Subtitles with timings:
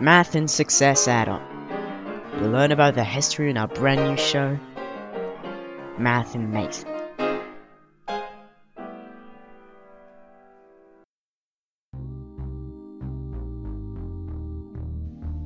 [0.00, 1.42] Math and Success Add-on.
[2.38, 4.56] You'll learn about the history in our brand new show,
[5.98, 6.84] Math and Mate.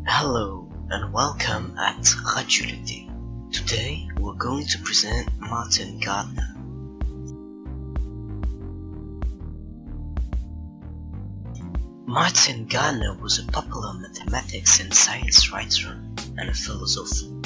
[0.06, 3.08] Hello and welcome at Radulité.
[3.54, 6.61] Today we're going to present Martin Gardner.
[12.12, 15.98] Martin Gardner was a popular mathematics and science writer
[16.36, 17.40] and a philosopher.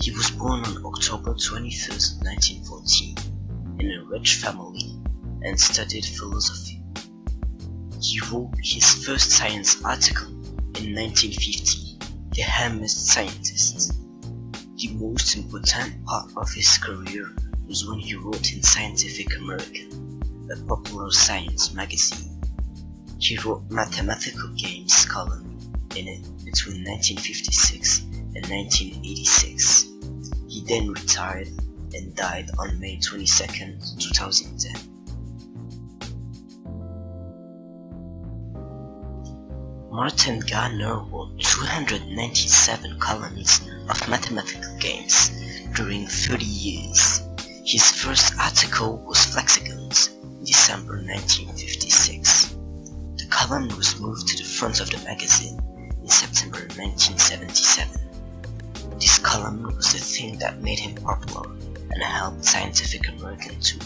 [0.00, 3.16] He was born on October 23, 1914,
[3.80, 5.02] in a rich family
[5.42, 6.80] and studied philosophy.
[8.00, 10.28] He wrote his first science article
[10.78, 11.98] in 1950,
[12.30, 13.92] The Hermit Scientist.
[14.76, 17.34] The most important part of his career
[17.66, 22.35] was when he wrote in Scientific American, a popular science magazine.
[23.18, 25.58] He wrote Mathematical Games column
[25.96, 29.86] in it between 1956 and 1986.
[30.48, 31.48] He then retired
[31.94, 34.96] and died on May 22, 2010.
[39.90, 45.30] Martin Gardner wrote 297 columns of mathematical games
[45.74, 47.22] during 30 years.
[47.64, 52.56] His first article was Flexagons in December 1956.
[53.16, 55.58] The column was moved to the front of the magazine
[56.02, 58.98] in September 1977.
[58.98, 61.50] This column was the thing that made him popular
[61.90, 63.78] and helped Scientific American too.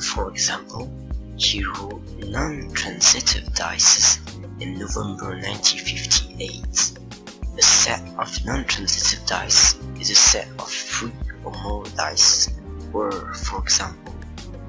[0.00, 0.90] For example,
[1.36, 4.18] he wrote non-transitive dice
[4.60, 6.98] in November 1958.
[7.58, 11.12] A set of non-transitive dice is a set of three
[11.44, 12.48] or more dice
[12.92, 14.14] where, for example,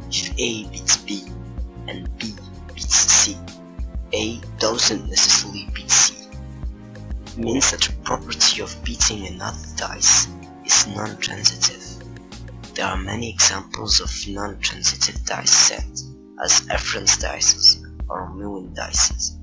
[0.09, 1.23] if A beats B
[1.87, 2.33] and B
[2.73, 3.37] beats C,
[4.13, 6.27] A doesn't necessarily beat C.
[7.37, 10.27] Means that the property of beating another dice
[10.65, 11.83] is non-transitive.
[12.75, 16.09] There are many examples of non-transitive dice sets
[16.43, 19.37] as Efron's dice or Miwin dice.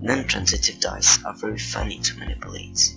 [0.00, 2.96] Non-transitive dice are very funny to manipulate.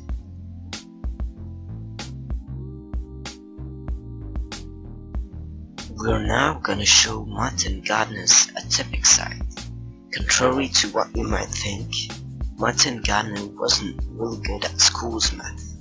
[6.00, 9.42] We're now gonna show Martin Gardner's atypic side.
[10.14, 11.92] Contrary to what you might think,
[12.56, 15.76] Martin Gardner wasn't really good at school's math.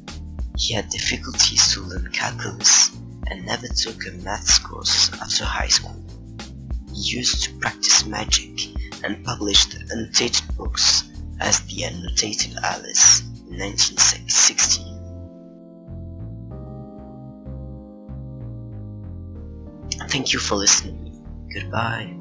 [0.57, 6.03] He had difficulties to learn calculus and never took a maths course after high school.
[6.95, 8.71] He used to practice magic
[9.05, 11.11] and published annotated books
[11.41, 14.96] as The Annotated Alice in 1960.
[20.17, 21.13] Thank you for listening.
[21.53, 22.17] Goodbye.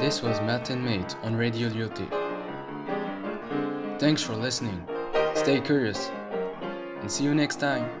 [0.00, 2.10] This was Matt and Mate on Radio Lyautey.
[4.00, 4.84] Thanks for listening.
[5.36, 6.10] Stay curious
[7.00, 7.99] and see you next time.